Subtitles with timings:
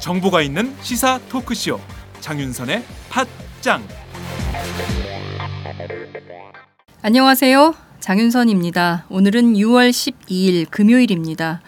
[0.00, 1.78] 정보가 있는 시사 토크쇼
[2.20, 3.82] 장윤선의 팟짱
[7.02, 7.74] 안녕하세요.
[8.00, 9.04] 장윤선입니다.
[9.10, 11.60] 오늘은 6월 12일 금요일입니다.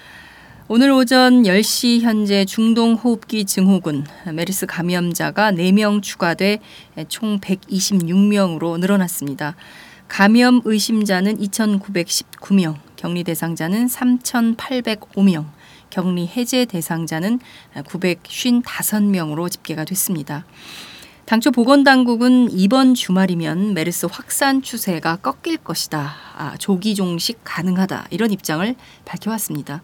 [0.72, 6.60] 오늘 오전 10시 현재 중동 호흡기 증후군 메르스 감염자가 4명 추가돼
[7.08, 9.56] 총 126명으로 늘어났습니다.
[10.06, 15.46] 감염 의심자는 2,919명, 격리 대상자는 3,805명,
[15.90, 17.40] 격리 해제 대상자는
[17.74, 20.44] 955명으로 집계가 됐습니다.
[21.26, 26.14] 당초 보건당국은 이번 주말이면 메르스 확산 추세가 꺾일 것이다.
[26.36, 28.06] 아, 조기 종식 가능하다.
[28.10, 28.72] 이런 입장을
[29.04, 29.82] 밝혀왔습니다.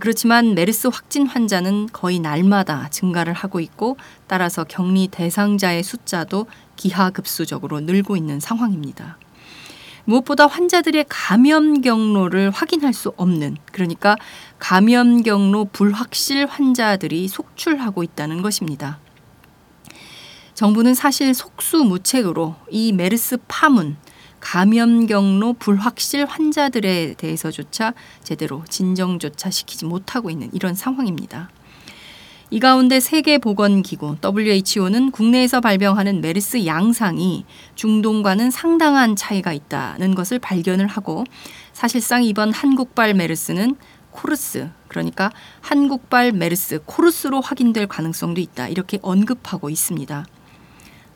[0.00, 3.96] 그렇지만 메르스 확진 환자는 거의 날마다 증가를 하고 있고
[4.26, 6.46] 따라서 격리 대상자의 숫자도
[6.76, 9.18] 기하급수적으로 늘고 있는 상황입니다.
[10.04, 14.16] 무엇보다 환자들의 감염 경로를 확인할 수 없는 그러니까
[14.58, 19.00] 감염 경로 불확실 환자들이 속출하고 있다는 것입니다.
[20.54, 23.96] 정부는 사실 속수무책으로 이 메르스 파문
[24.48, 31.50] 감염 경로 불확실 환자들에 대해서조차 제대로 진정조차 시키지 못하고 있는 이런 상황입니다.
[32.50, 41.24] 이 가운데 세계보건기구 WHO는 국내에서 발병하는 메르스 양상이 중동과는 상당한 차이가 있다는 것을 발견을 하고
[41.72, 43.74] 사실상 이번 한국발 메르스는
[44.12, 50.24] 코르스 그러니까 한국발 메르스 코르스로 확인될 가능성도 있다 이렇게 언급하고 있습니다.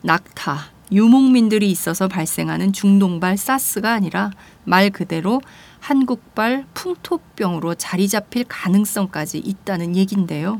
[0.01, 4.31] 낙타, 유목민들이 있어서 발생하는 중동발 사스가 아니라
[4.65, 5.41] 말 그대로
[5.79, 10.59] 한국발 풍토병으로 자리 잡힐 가능성까지 있다는 얘긴데요.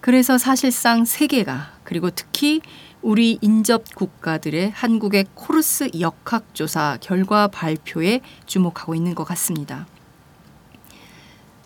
[0.00, 2.60] 그래서 사실상 세계가 그리고 특히
[3.02, 9.86] 우리 인접 국가들의 한국의 코르스 역학조사 결과 발표에 주목하고 있는 것 같습니다.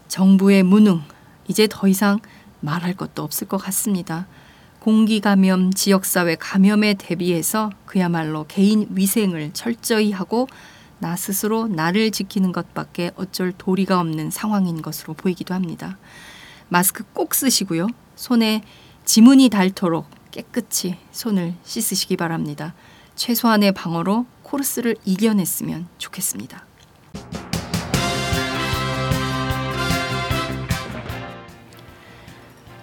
[0.08, 1.00] 정부의 무능,
[1.48, 2.18] 이제 더 이상
[2.60, 4.26] 말할 것도 없을 것 같습니다.
[4.82, 10.48] 공기 감염, 지역사회 감염에 대비해서 그야말로 개인 위생을 철저히 하고
[10.98, 15.98] 나 스스로 나를 지키는 것밖에 어쩔 도리가 없는 상황인 것으로 보이기도 합니다.
[16.68, 17.86] 마스크 꼭 쓰시고요.
[18.16, 18.64] 손에
[19.04, 22.74] 지문이 닳도록 깨끗이 손을 씻으시기 바랍니다.
[23.14, 26.66] 최소한의 방어로 코르스를 이겨냈으면 좋겠습니다.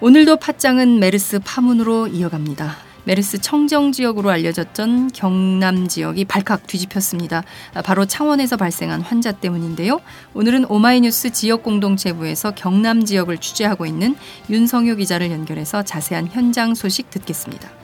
[0.01, 2.77] 오늘도 팟짱은 메르스 파문으로 이어갑니다.
[3.03, 7.43] 메르스 청정 지역으로 알려졌던 경남 지역이 발칵 뒤집혔습니다.
[7.83, 9.99] 바로 창원에서 발생한 환자 때문인데요.
[10.33, 14.15] 오늘은 오마이뉴스 지역 공동체부에서 경남 지역을 취재하고 있는
[14.49, 17.78] 윤성효 기자를 연결해서 자세한 현장 소식 듣겠습니다.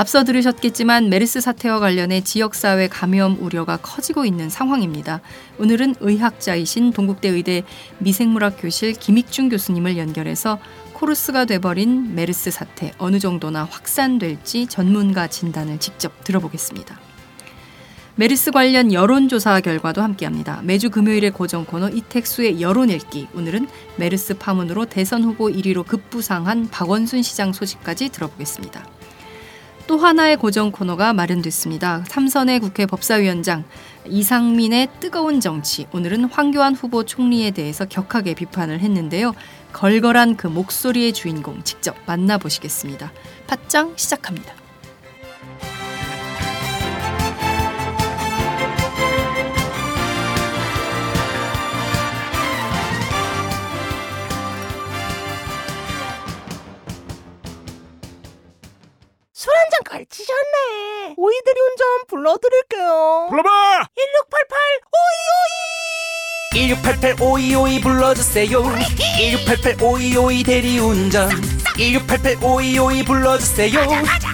[0.00, 5.20] 앞서 들으셨겠지만 메르스 사태와 관련해 지역사회 감염 우려가 커지고 있는 상황입니다.
[5.58, 7.64] 오늘은 의학자이신 동국대 의대
[7.98, 10.58] 미생물학 교실 김익중 교수님을 연결해서
[10.94, 16.98] 코르스가 돼버린 메르스 사태 어느 정도나 확산될지 전문가 진단을 직접 들어보겠습니다.
[18.14, 20.62] 메르스 관련 여론조사 결과도 함께합니다.
[20.62, 23.28] 매주 금요일의 고정 코너 이택수의 여론 읽기.
[23.34, 28.99] 오늘은 메르스 파문으로 대선 후보 1위로 급부상한 박원순 시장 소식까지 들어보겠습니다.
[29.90, 32.04] 또 하나의 고정 코너가 마련됐습니다.
[32.06, 33.64] 삼선의 국회 법사위원장
[34.06, 35.88] 이상민의 뜨거운 정치.
[35.92, 39.34] 오늘은 황교안 후보 총리에 대해서 격하게 비판을 했는데요.
[39.72, 43.12] 걸걸한 그 목소리의 주인공 직접 만나보시겠습니다.
[43.48, 44.59] 팟짱 시작합니다.
[61.16, 63.26] 오이들이 운전 불러드릴게요.
[63.30, 63.86] 불러봐!
[63.96, 64.58] 1688
[66.52, 68.62] 1688 오이오이 불러주세요
[69.18, 71.30] 1688 오이오이 대리운전
[71.76, 73.80] 1688 오이오이 불러주세요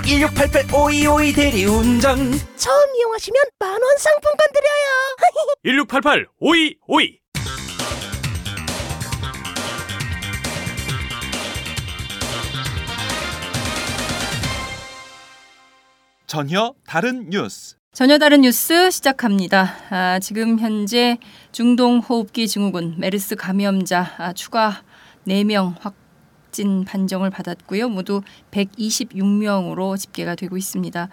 [0.07, 5.17] 1688 오이오이 대리운전 처음 이용하시면 만원 상품권 드려요.
[5.65, 7.19] 1688 오이오이
[16.27, 19.77] 전혀 다른 뉴스 전혀 다른 뉴스 시작합니다.
[19.91, 21.19] 아, 지금 현재
[21.53, 24.83] 중동 호흡기 증후군 메르스 감염자 아, 추가
[25.29, 27.89] 4명 확진 판정을 받았고요.
[27.89, 31.09] 모두 126명으로 집계가 되고 있습니다.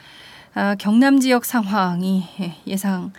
[0.56, 2.24] 아, 경남 지역 상황이
[2.66, 3.14] 예상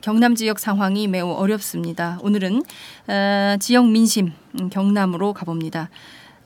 [0.00, 2.18] 경남 지역 상황이 매우 어렵습니다.
[2.22, 2.64] 오늘은
[3.06, 5.88] 아, 지역 민심 음, 경남으로 가봅니다.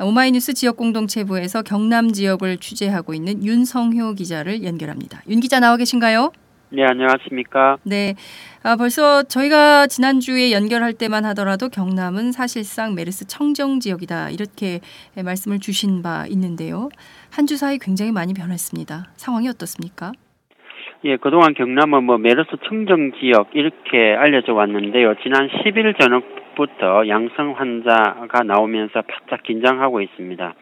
[0.05, 5.23] 오마이뉴스 지역 공동체부에서 경남 지역을 취재하고 있는 윤성효 기자를 연결합니다.
[5.29, 6.33] 윤 기자 나와 계신가요?
[6.71, 7.77] 네, 안녕하십니까.
[7.83, 8.15] 네.
[8.63, 14.31] 아, 벌써 저희가 지난주에 연결할 때만 하더라도 경남은 사실상 메르스 청정 지역이다.
[14.31, 14.81] 이렇게
[15.15, 16.89] 말씀을 주신 바 있는데요.
[17.31, 19.11] 한 주 사이 굉장히 많이 변했습니다.
[19.17, 20.13] 상황이 어떻습니까?
[21.05, 25.17] 예, 그동안 경남은 뭐 메르스 청정 지역 이렇게 알려져 왔는데요.
[25.17, 30.55] 지난 10일 저녁부터 양성 환자가 나오면서 바짝 긴장하고 있습니다.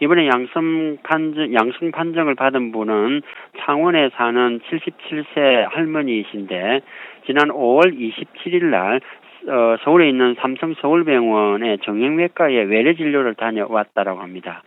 [0.00, 3.22] 이번에 양성 판정, 양성 판정을 받은 분은
[3.60, 6.80] 창원에 사는 77세 할머니이신데
[7.26, 9.00] 지난 5월 27일 날
[9.46, 14.64] 어, 서울에 있는 삼성 서울병원의 정형외과에 외래 진료를 다녀왔다라고 합니다.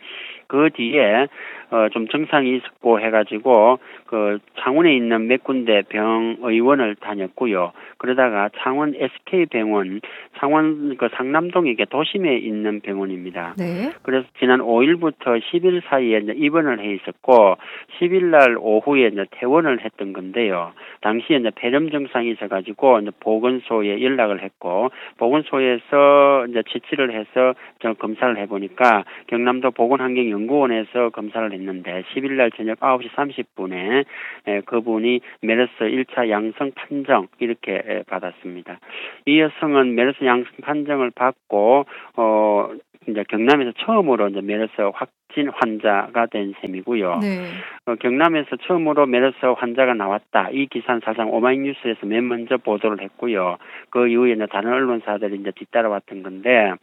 [0.48, 1.28] 그 뒤에
[1.72, 7.72] 어, 좀 증상이 있었고 해가지고 그 창원에 있는 몇 군데 병의원을 다녔고요.
[7.98, 10.02] 그러다가 창원 SK 병원,
[10.38, 13.56] 창원 그 상남동에 이게 도심에 있는 병원입니다.
[13.58, 13.94] 네.
[14.04, 17.56] 그래서 지난 5일부터 10일 사이에 이제 입원을 해 있었고
[18.00, 20.74] 10일 날 오후에 이제 퇴원을 했던 건데요.
[21.00, 28.36] 당시에 이제 폐렴 증상이 있어가지고 이제 보건소에 연락을 했고 보건소에서 이제 채취를 해서 저 검사를
[28.38, 34.06] 해보니까 경남도 보건환경연구원에서 검사를 했 는데 10일 날 저녁 9시 30분에
[34.48, 38.80] 에, 그분이 메르스 1차 양성 판정 이렇게 에, 받았습니다.
[39.26, 41.86] 이 여성은 메르스 양성 판정을 받고
[42.18, 42.70] 어
[43.08, 47.20] 이제 경남에서 처음으로 이제 메르스 확진 환자가 된 셈이고요.
[47.20, 47.48] 네.
[47.86, 50.50] 어, 경남에서 처음으로 메르스 환자가 나왔다.
[50.52, 53.58] 이 기사는 사실상 오마이뉴스에서 맨 먼저 보도를 했고요.
[53.90, 56.74] 그 이후에 이제 다른 언론사들이 이제 뒤따라왔던 건데,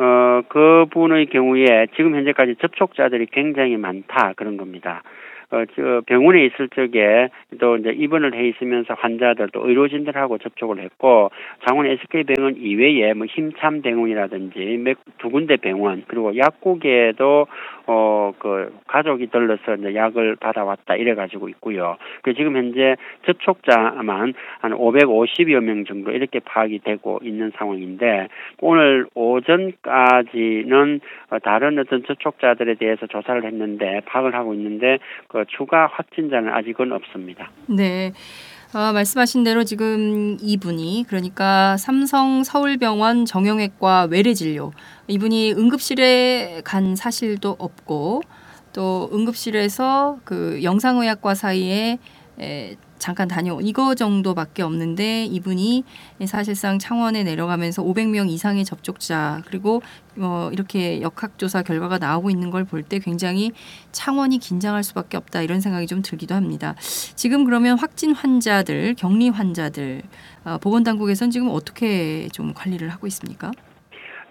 [0.00, 4.32] 어, 그분의 경우에 지금 현재까지 접촉자들이 굉장히 많다.
[4.34, 5.02] 그런 겁니다.
[5.50, 11.30] 어, 저 병원에 있을 적에 또 이제 입원을 해 있으면서 환자들 또 의료진들하고 접촉을 했고
[11.66, 17.46] 장원 SK 병원 이외에 뭐 힘참 병원이라든지 몇두 군데 병원 그리고 약국에도
[17.86, 21.96] 어 그 가족이 들러서 이제 약을 받아왔다 이래 가지고 있고요.
[22.22, 22.96] 그 지금 현재
[23.26, 28.28] 접촉자만 한 550여 명 정도 이렇게 파악이 되고 있는 상황인데
[28.60, 31.00] 오늘 오전까지는
[31.30, 34.98] 어, 다른 어떤 접촉자들에 대해서 조사를 했는데 파악을 하고 있는데
[35.28, 37.50] 그 추가 확진자는 아직은 없습니다.
[37.66, 38.12] 네.
[38.72, 44.70] 아, 말씀하신 대로 지금 이분이 그러니까 삼성 서울병원 정형외과 외래진료
[45.08, 48.22] 이분이 응급실에 간 사실도 없고
[48.72, 51.98] 또 응급실에서 그 영상의학과 사이에
[52.40, 55.84] 에, 잠깐 다녀 이거 정도밖에 없는데 이분이
[56.26, 59.82] 사실상 창원에 내려가면서 500명 이상의 접촉자 그리고
[60.18, 63.52] 어, 이렇게 역학조사 결과가 나오고 있는 걸 볼 때 굉장히
[63.90, 66.74] 창원이 긴장할 수밖에 없다 이런 생각이 좀 들기도 합니다.
[67.16, 70.02] 지금 그러면 확진 환자들, 격리 환자들
[70.44, 73.50] 어, 보건당국에서는 지금 어떻게 좀 관리를 하고 있습니까?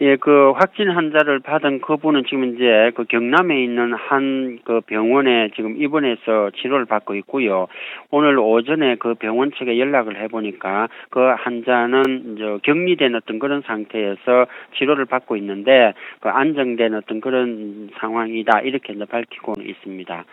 [0.01, 5.81] 예, 그 확진 환자를 받은 그분은 지금 이제 그 경남에 있는 한 그 병원에 지금
[5.81, 7.67] 입원해서 치료를 받고 있고요.
[8.11, 14.45] 오늘 오전에 그 병원 측에 연락을 해보니까 그 환자는 이제 격리된 어떤 그런 상태에서
[14.77, 20.25] 치료를 받고 있는데 그 안정된 어떤 그런 상황이다 이렇게 이제 밝히고는 있습니다.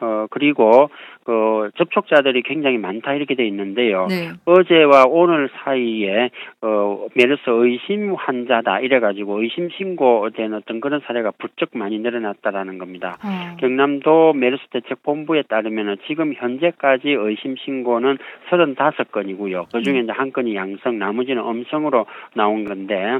[0.00, 0.90] 어 그리고
[1.24, 4.06] 그 접촉자들이 굉장히 많다 이렇게 돼 있는데요.
[4.08, 4.30] 네.
[4.44, 6.30] 어제와 오늘 사이에
[6.62, 13.18] 어 메르스 의심 환자다 이래 가지고 의심 신고된 어떤 그런 사례가 부쩍 많이 늘어났다라는 겁니다.
[13.24, 18.18] 어, 경남도 메르스 대책 본부에 따르면 지금 현재까지 의심 신고는
[18.50, 19.66] 35건이고요.
[19.72, 20.04] 그 중에 음.
[20.04, 23.18] 이제 한 건이 양성, 나머지는 음성으로 나온 건데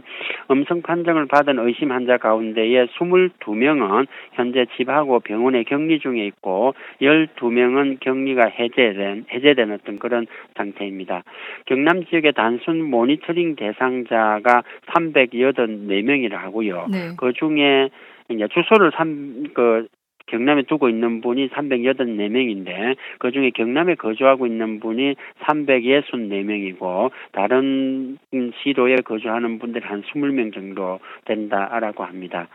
[0.50, 8.46] 음성 판정을 받은 의심 환자 가운데에 22명은 현재 집하고 병원에 격리 중에 있고 12명은 격리가
[8.46, 11.24] 해제된 해제된 어떤 그런 상태입니다.
[11.66, 16.86] 경남 지역의 단순 모니터링 대상자가 384명이라 하고요.
[16.90, 17.10] 네.
[17.16, 17.90] 그 중에
[18.28, 19.86] 이제 주소를 삼, 그,
[20.26, 28.18] 경남에 두고 있는 분이 384명인데, 그 중에 경남에 거주하고 있는 분이 364명이고, 다른
[28.62, 32.48] 시도에 거주하는 분들이 한 20명 정도 된다라고 합니다.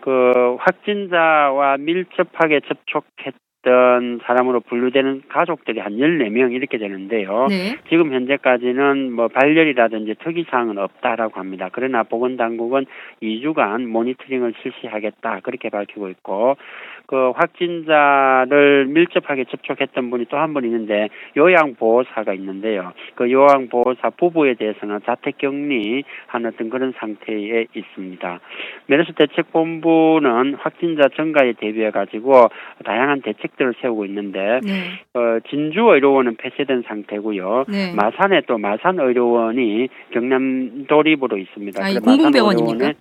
[0.00, 3.34] 그, 확진자와 밀접하게 접촉했
[3.68, 7.46] 던 사람으로 분류되는 가족들이 한 14명 이렇게 되는데요.
[7.50, 7.76] 네.
[7.90, 11.68] 지금 현재까지는 뭐 발열이라든지 특이 사항은 없다라고 합니다.
[11.70, 12.86] 그러나 보건당국은
[13.22, 16.56] 2주간 모니터링을 실시하겠다 그렇게 밝히고 있고
[17.06, 22.92] 그 확진자를 밀접하게 접촉했던 분이 또 한 분 있는데 요양보호사가 있는데요.
[23.16, 28.40] 그 요양보호사 부부에 대해서는 자택격리한 어떤 그런 상태에 있습니다.
[28.86, 32.48] 메르스 대책본부는 확진자 증가에 대비해 가지고
[32.84, 34.92] 다양한 대책 들을 세우고 있는데 네.
[35.14, 37.64] 어, 진주 의료원은 폐쇄된 상태고요.
[37.68, 37.92] 네.
[37.94, 41.84] 마산에 또 마산 의료원이 경남 도립으로 있습니다.
[41.84, 42.94] 아, 공공병원입니까?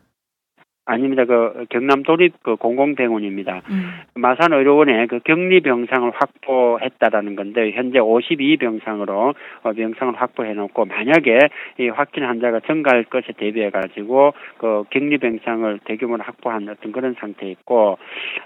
[0.88, 1.26] 아닙니다.
[1.26, 3.62] 그 경남 도립 그 공공병원입니다.
[3.70, 3.92] 음.
[4.16, 11.40] 마산 의료원에 그 격리 병상을 확보했다라는 건데 현재 52병상으로 어, 병상을 확보해 놓고 만약에
[11.80, 17.52] 이 확진 환자가 증가할 것에 대비해 가지고 그 격리 병상을 대규모로 확보한 어떤 그런 상태에
[17.52, 17.98] 있고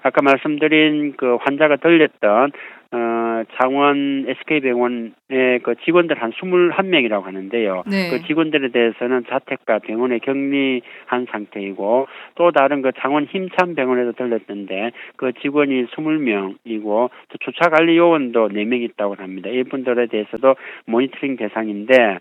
[0.01, 2.51] 아까 말씀드린 그 환자가 들렸던
[2.93, 7.83] 어, 창원 SK병원의 그 직원들 한 21명이라고 하는데요.
[7.88, 8.10] 네.
[8.10, 15.31] 그 직원들에 대해서는 자택과 병원에 격리한 상태이고 또 다른 그 창원 힘찬 병원에도 들렸던데 그
[15.41, 16.83] 직원이 20명이고
[17.29, 19.50] 또 주차 관리 요원도 4명 있다고 합니다.
[19.50, 20.55] 이분들에 대해서도
[20.86, 22.19] 모니터링 대상인데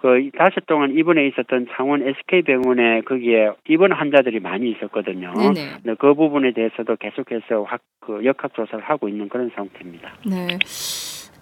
[0.00, 5.32] 그 다시 동안 입원에 있었던 창원 SK병원에 거기에 입원 환자들이 많이 있었거든요.
[5.34, 5.68] 네네.
[5.84, 9.88] 네, 그 부분에 대해서도 계속해서 확, 그 역학 조사를 하고 있는 그런 상태입
[10.24, 10.36] 니다.
[10.36, 10.58] 네.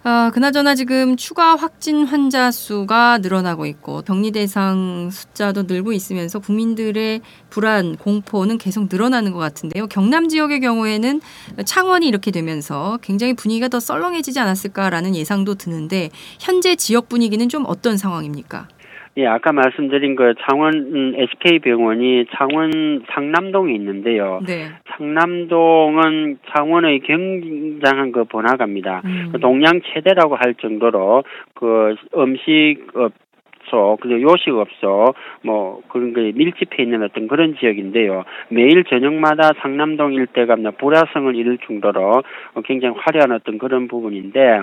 [0.03, 7.19] 아, 그나저나 지금 추가 확진 환자 수가 늘어나고 있고 격리 대상 숫자도 늘고 있으면서 국민들의
[7.49, 9.87] 불안, 공포는 계속 늘어나는 것 같은데요.
[9.87, 11.19] 경남 지역의 경우에는
[11.65, 16.09] 창원이 이렇게 되면서 굉장히 분위기가 더 썰렁해지지 않았을까라는 예상도 드는데
[16.39, 18.69] 현재 지역 분위기는 좀 어떤 상황입니까?
[19.17, 24.41] 예, 아까 말씀드린 그 창원 음, SK병원이 창원 상남동에 있는데요.
[24.45, 24.67] 네.
[24.91, 29.01] 상남동은 창원의 굉장한 그 번화가입니다.
[29.05, 29.29] 음.
[29.31, 31.23] 그 동양 최대라고 할 정도로
[31.55, 38.23] 그 음식업소 그리고 요식업소 뭐 그런 게 밀집해 있는 어떤 그런 지역인데요.
[38.49, 42.21] 매일 저녁마다 상남동 일대가 뭐 불화성을 이룰 정도로
[42.53, 44.61] 어, 굉장히 화려한 어떤 그런 부분인데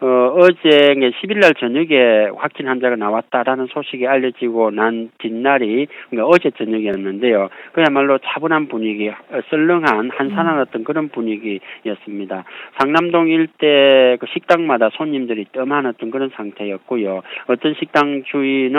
[0.00, 7.48] 어, 어제 10일 날 저녁에 확진 환자가 나왔다라는 소식이 알려지고 난 뒷날이 그러니까 어제 저녁이었는데요.
[7.72, 12.44] 그야말로 차분한 분위기, 어, 썰렁한 한산한 어떤 그런 분위기였습니다.
[12.78, 17.22] 상남동 일대 그 식당마다 손님들이 뜸한 어떤 그런 상태였고요.
[17.48, 18.78] 어떤 식당 주인은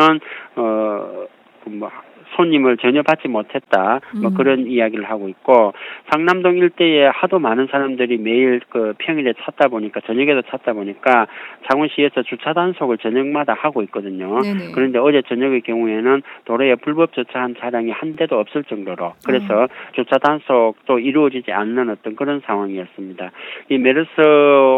[0.55, 1.25] 어,
[1.65, 1.91] 그뭐
[2.35, 3.99] 손님을 전혀 받지 못했다.
[4.21, 4.33] 뭐 음.
[4.35, 5.73] 그런 이야기를 하고 있고
[6.11, 11.27] 상남동 일대에 하도 많은 사람들이 매일 그 평일에 찾다 보니까 저녁에도 찾다 보니까
[11.69, 14.39] 창원시에서 주차 단속을 저녁마다 하고 있거든요.
[14.41, 14.71] 네네.
[14.73, 20.99] 그런데 어제 저녁의 경우에는 도로에 불법 주차한 차량이 한 대도 없을 정도로 그래서 주차 단속도
[20.99, 23.31] 이루어지지 않는 어떤 그런 상황이었습니다.
[23.69, 24.09] 이 메르스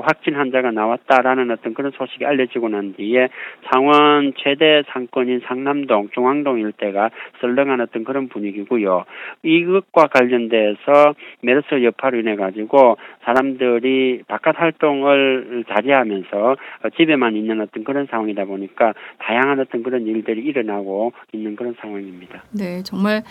[0.03, 3.29] 확진 환자가 나왔다라는 어떤 그런 소식이 알려지고 난 뒤에
[3.71, 7.09] 창원 최대 상권인 상남동, 중앙동 일대가
[7.41, 9.05] 썰렁한 어떤 그런 분위기고요.
[9.43, 18.07] 이것과 관련돼서 메르스 여파로 인해 가지고 사람들이 바깥 활동을 자제하면서 어, 집에만 있는 어떤 그런
[18.09, 22.43] 상황이다 보니까 다양한 어떤 그런 일들이 일어나고 있는 그런 상황입니다.
[22.51, 23.23] 네, 정말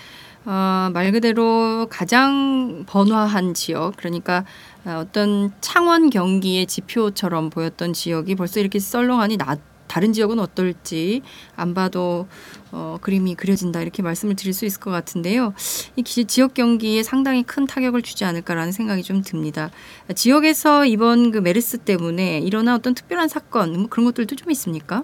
[0.47, 4.45] 어, 말 그대로 가장 번화한 지역, 그러니까
[4.87, 9.57] 어, 어떤 창원 경기의 지표처럼 보였던 지역이 벌써 이렇게 썰렁하니 나,
[9.91, 11.23] 다른 지역은 어떨지
[11.57, 12.29] 안 봐도
[12.73, 15.53] 어, 그림이 그려진다 이렇게 말씀을 드릴 수 있을 것 같은데요.
[15.97, 19.71] 이 기- 지역 경기에 상당히 큰 타격을 주지 않을까라는 생각이 좀 듭니다.
[20.15, 25.03] 지역에서 이번 그 메르스 때문에 일어난 어떤 특별한 사건 뭐 그런 것들도 좀 있습니까?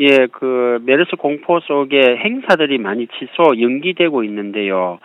[0.00, 4.98] 예, 그 메르스 공포 속에 행사들이 많이 취소 연기되고 있는데요.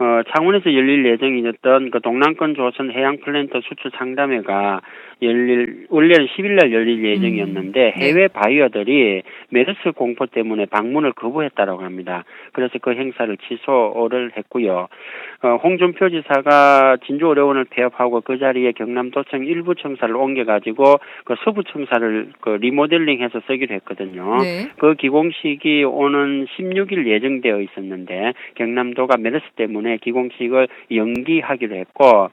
[0.00, 4.80] 어, 창원에서 열릴 예정이었던 그 동남권 조선 해양 플랜트 수출 상담회가
[5.22, 7.92] 열릴 원래는 10일 날 열릴 예정이었는데 네.
[7.96, 12.24] 해외 바이어들이 메르스 공포 때문에 방문을 거부했다라고 합니다.
[12.52, 14.88] 그래서 그 행사를 취소를 했고요.
[15.42, 22.50] 어, 홍준표 지사가 진주의료원을 폐업하고 그 자리에 경남도청 일부 청사를 옮겨가지고 그 서부 청사를 그
[22.50, 24.36] 리모델링해서 쓰기로 했거든요.
[24.38, 24.68] 네.
[24.78, 32.30] 그 기공식이 오는 16일 예정되어 있었는데 경남도가 메르스 때문에 기공식을 연기하기로 했고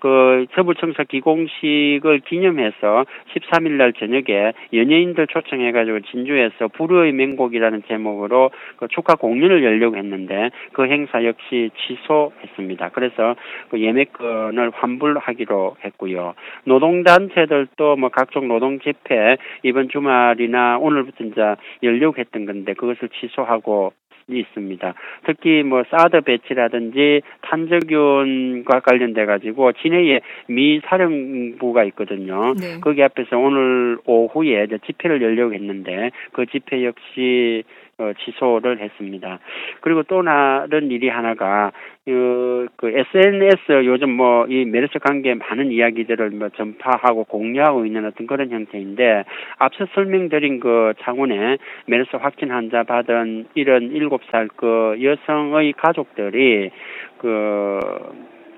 [0.00, 8.88] 그 서부청사 기공식을 기념해서 13일 날 저녁에 연예인들 초청해 가지고 진주에서 불후의 맹곡이라는 제목으로 그
[8.88, 12.90] 축하 공연을 열려고 했는데 그 행사 역시 취소했습니다.
[12.90, 13.36] 그래서
[13.70, 16.34] 그 예매권을 환불하기로 했고요.
[16.64, 23.92] 노동단체들도 뭐 각종 노동 집회 이번 주말이나 오늘부터 이제 열려고 했던 건데 그것을 취소하고
[24.28, 24.94] 있습니다.
[25.24, 32.54] 특히 뭐 사드 배치라든지 탄저균과 관련돼 가지고 진해에 미 사령부가 있거든요.
[32.54, 32.80] 네.
[32.80, 37.62] 거기 앞에서 오늘 오후에 이제 집회를 열려고 했는데 그 집회 역시
[37.98, 39.38] 어, 취소를 했습니다.
[39.80, 41.72] 그리고 또 다른 일이 하나가
[42.04, 48.26] 그, 그 SNS 요즘 뭐 이 메르스 관계에 많은 이야기들을 뭐 전파하고 공유하고 있는 어떤
[48.26, 49.24] 그런 형태인데
[49.58, 56.70] 앞서 설명드린 그 창원에 메르스 확진 환자 받은 이런 일곱 살그 여성의 가족들이
[57.18, 57.80] 그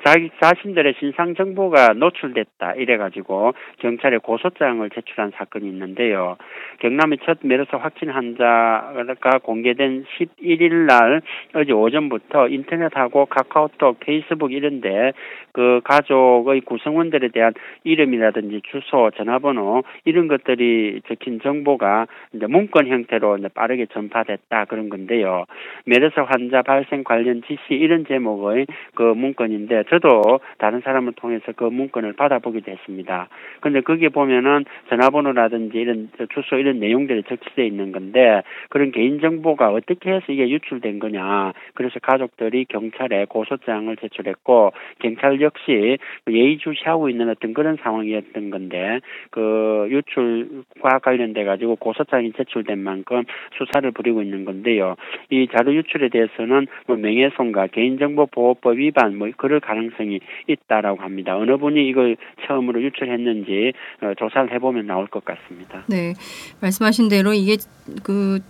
[0.04, 6.36] 자기 자신들의 신상 정보가 노출됐다 이래가지고 경찰에 고소장을 제출한 사건이 있는데요.
[6.80, 11.22] 경남의 첫 메르스 확진 환자가 공개된 11일 날
[11.54, 15.12] 어제 오전부터 인터넷하고 카카오톡, 페이스북 이런데
[15.52, 17.52] 그 가족의 구성원들에 대한
[17.84, 25.46] 이름이라든지 주소, 전화번호 이런 것들이 적힌 정보가 이제 문건 형태로 이제 빠르게 전파됐다 그런 건데요.
[25.84, 32.14] 메르스 환자 발생 관련 지시 이런 제목의 그 문건인데 저도 다른 사람을 통해서 그 문건을
[32.14, 33.28] 받아보기도 했습니다.
[33.61, 40.11] 근데 거기에 보면은 전화번호라든지 이런 주소 이런 내용들이 적시되어 있는 건데 그런 개인 정보가 어떻게
[40.11, 41.52] 해서 이게 유출된 거냐.
[41.75, 50.99] 그래서 가족들이 경찰에 고소장을 제출했고 경찰 역시 예의주시하고 있는 어떤 그런 상황이었던 건데 그 유출과
[51.00, 53.25] 관련돼 가지고 고소장이 제출된 만큼
[53.57, 54.97] 수사를 벌이고 있는 건데요.
[55.30, 61.37] 이 자료 유출에 대해서는 뭐 명예훼손과 개인정보보호법 위반 뭐 그럴 가능 성이 있다라고 합니다.
[61.37, 62.16] 어느 분이 이걸
[62.47, 65.85] 처음으로 유출했는지 어, 조사를 해보면 나올 것 같습니다.
[65.88, 66.14] 네,
[66.61, 67.56] 말씀하신 대로 이게
[68.02, 68.40] 그,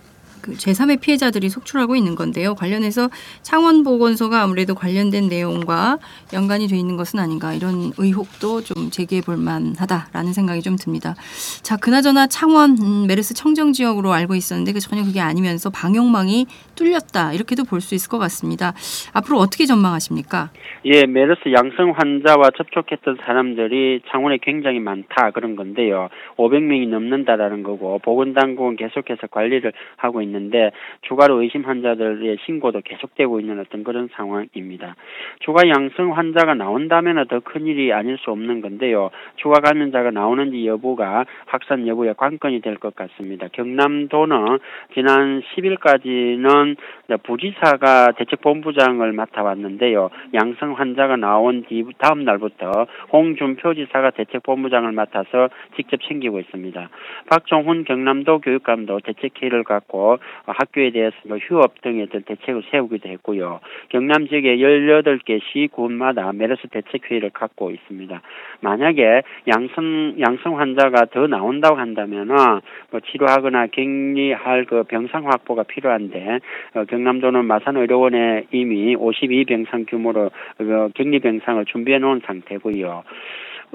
[0.40, 2.54] 그 제3의 피해자들이 속출하고 있는 건데요.
[2.54, 3.08] 관련해서
[3.42, 5.98] 창원보건소가 아무래도 관련된 내용과
[6.34, 11.14] 연관이 돼 있는 것은 아닌가 이런 의혹도 좀 제기해 볼 만하다라는 생각이 좀 듭니다.
[11.62, 17.32] 자, 그나저나 창원 음, 메르스 청정 지역으로 알고 있었는데 그 전혀 그게 아니면서 방역망이 뚫렸다
[17.32, 18.74] 이렇게도 볼 수 있을 것 같습니다.
[19.14, 20.50] 앞으로 어떻게 전망하십니까?
[20.84, 26.08] 예, 메르스 양성 환자와 접촉했던 사람들이 창원에 굉장히 많다 그런 건데요.
[26.36, 30.70] 500명이 넘는다라는 거고 보건당국은 계속해서 관리를 하고 있는 데
[31.02, 34.96] 추가로 의심 환자들의 신고도 계속되고 있는 어떤 그런 상황입니다.
[35.40, 39.10] 추가 양성 환자가 나온다면 더 큰일이 아닐 수 없는 건데요.
[39.36, 43.48] 추가 감염자가 나오는지 여부가 확산 여부의 관건이 될 것 같습니다.
[43.52, 44.58] 경남도는
[44.94, 46.76] 지난 10일까지는
[47.22, 50.10] 부지사가 대책본부장을 맡아왔는데요.
[50.34, 56.88] 양성 환자가 나온 뒤 다음 날부터 홍준표 지사가 대책본부장을 맡아서 직접 챙기고 있습니다.
[57.30, 63.60] 박종훈 경남도 교육감도 대책회의를 갖고 학교에 대해서 뭐 휴업 등의 어떤 대책을 세우기도 했고요.
[63.90, 68.20] 경남 지역의 18개 시, 군마다 메르스 대책 회의를 갖고 있습니다.
[68.60, 72.34] 만약에 양성, 양성 환자가 더 나온다고 한다면은
[72.90, 76.40] 뭐 치료하거나 격리할 그 병상 확보가 필요한데
[76.74, 83.04] 어, 경남도는 마산의료원에 이미 52 병상 규모로 그 격리 병상을 준비해 놓은 상태고요.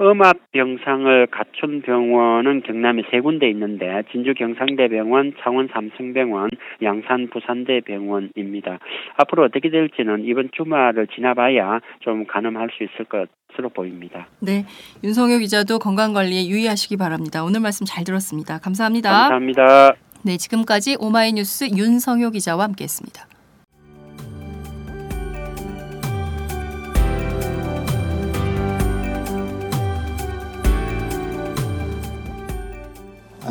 [0.00, 6.50] 음압 병상을 갖춘 병원은 경남에 세 군데 있는데 진주 경상대병원, 창원 삼성병원,
[6.82, 8.78] 양산 부산대병원입니다.
[9.16, 14.26] 앞으로 어떻게 될지는 이번 주말을 지나봐야 좀 가늠할 수 있을 것으로 보입니다.
[14.40, 14.64] 네,
[15.04, 17.44] 윤성효 기자도 건강 관리에 유의하시기 바랍니다.
[17.44, 18.58] 오늘 말씀 잘 들었습니다.
[18.58, 19.10] 감사합니다.
[19.10, 19.94] 감사합니다.
[20.24, 23.33] 네, 지금까지 오마이뉴스 윤성효 기자와 함께했습니다.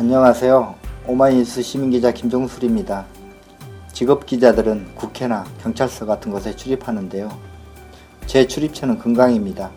[0.04, 0.74] 안녕하세요.
[1.06, 3.06] 오마이뉴스 시민기자 김종술입니다.
[3.90, 7.30] 직업 기자들은 국회나 경찰서 같은 곳에 출입하는데요.
[8.26, 9.70] 제 출입처는 금강입니다.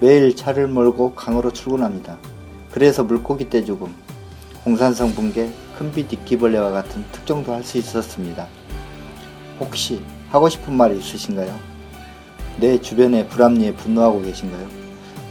[0.00, 2.16] 매일 차를 몰고 강으로 출근합니다.
[2.70, 3.94] 그래서 물고기 떼 죽음,
[4.64, 8.46] 홍산성 붕괴, 큰빛 이끼벌레와 같은 특종도 할 수 있었습니다.
[9.60, 11.54] 혹시 하고 싶은 말이 있으신가요?
[12.60, 14.66] 내 주변의 불합리에 분노하고 계신가요?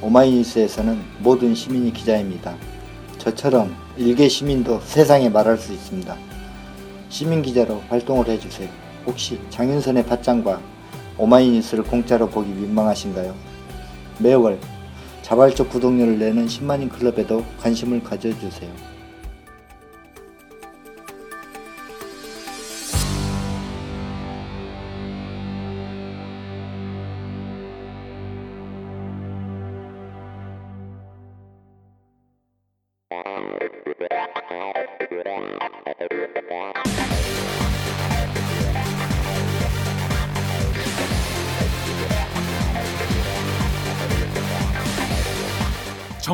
[0.04, 2.56] 오마이뉴스에서는 모든 시민이 기자입니다.
[3.24, 6.14] 저처럼 일개 시민도 세상에 말할 수 있습니다.
[7.08, 8.68] 시민 기자로 활동을 해주세요.
[9.06, 10.60] 혹시 장윤선의 팟짱과
[11.18, 13.34] 오마이뉴스를 공짜로 보기 민망하신가요?
[14.20, 14.60] 매월
[15.22, 18.70] 자발적 구독료를 내는 10만인 클럽에도 관심을 가져주세요.